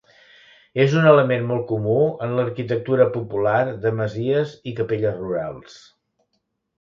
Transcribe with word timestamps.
És 0.83 0.93
un 0.99 1.03
element 1.09 1.43
molt 1.49 1.67
comú 1.71 1.97
en 2.27 2.33
l'arquitectura 2.39 3.07
popular 3.17 3.59
de 3.83 3.91
masies 3.99 4.55
i 4.73 4.77
capelles 4.81 5.21
rurals. 5.23 5.77